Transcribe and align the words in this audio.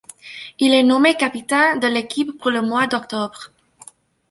Il 0.57 0.73
est 0.73 0.81
nommé 0.81 1.13
capitaine 1.15 1.79
de 1.79 1.85
l'équipe 1.85 2.35
pour 2.39 2.49
le 2.49 2.63
mois 2.63 2.87
d'octobre. 2.87 3.51